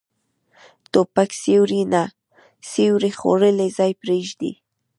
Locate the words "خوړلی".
3.19-3.69